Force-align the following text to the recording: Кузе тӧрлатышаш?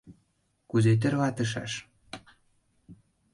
Кузе 0.69 0.93
тӧрлатышаш? 1.01 1.71